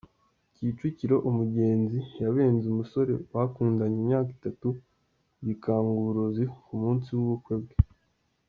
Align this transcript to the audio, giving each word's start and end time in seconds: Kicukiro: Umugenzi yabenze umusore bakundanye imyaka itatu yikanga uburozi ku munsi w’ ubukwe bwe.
Kicukiro: 0.53 1.15
Umugenzi 1.29 1.99
yabenze 2.23 2.65
umusore 2.69 3.11
bakundanye 3.33 3.97
imyaka 4.01 4.29
itatu 4.37 4.67
yikanga 5.43 5.89
uburozi 5.97 6.43
ku 6.65 6.73
munsi 6.81 7.07
w’ 7.17 7.19
ubukwe 7.25 7.55
bwe. 7.63 7.75